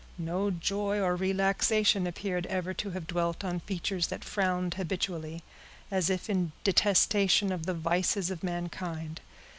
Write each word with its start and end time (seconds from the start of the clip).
No 0.17 0.49
joy 0.49 0.99
or 0.99 1.15
relaxation 1.15 2.07
appeared 2.07 2.47
ever 2.47 2.73
to 2.73 2.89
have 2.89 3.05
dwelt 3.05 3.43
on 3.43 3.59
features 3.59 4.07
that 4.07 4.23
frowned 4.23 4.73
habitually, 4.73 5.43
as 5.91 6.09
if 6.09 6.27
in 6.27 6.53
detestation 6.63 7.51
of 7.51 7.67
the 7.67 7.75
vices 7.75 8.31
of 8.31 8.41
mankind. 8.41 9.21